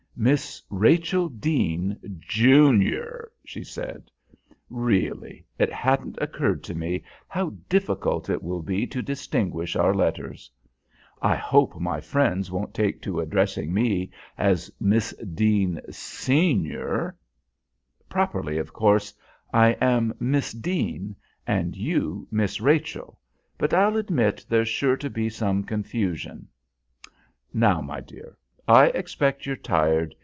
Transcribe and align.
"Miss 0.13 0.61
Rachel 0.69 1.29
Deane, 1.29 1.97
junior," 2.19 3.31
she 3.43 3.63
said. 3.63 4.11
"Really, 4.69 5.47
it 5.57 5.73
hadn't 5.73 6.15
occurred 6.21 6.63
to 6.65 6.75
me 6.75 7.03
how 7.27 7.53
difficult 7.67 8.29
it 8.29 8.43
will 8.43 8.61
be 8.61 8.85
to 8.85 9.01
distinguish 9.01 9.75
our 9.75 9.95
letters. 9.95 10.51
I 11.23 11.35
hope 11.35 11.79
my 11.79 12.01
friends 12.01 12.51
won't 12.51 12.75
take 12.75 13.01
to 13.01 13.19
addressing 13.19 13.73
me 13.73 14.11
as 14.37 14.69
Miss 14.79 15.11
Deane, 15.13 15.81
senior. 15.89 17.17
Properly, 18.07 18.59
of 18.59 18.71
course, 18.73 19.15
I 19.51 19.69
am 19.81 20.13
Miss 20.19 20.51
Deane, 20.51 21.15
and 21.47 21.75
you 21.75 22.27
Miss 22.29 22.61
Rachel, 22.61 23.17
but 23.57 23.73
I'll 23.73 23.97
admit 23.97 24.45
there's 24.47 24.69
sure 24.69 24.97
to 24.97 25.09
be 25.09 25.29
some 25.29 25.63
confusion. 25.63 26.47
Now, 27.51 27.81
my 27.81 28.01
dear, 28.01 28.37
I 28.67 28.85
expect 28.89 29.45
you're 29.47 29.55
tired. 29.57 30.15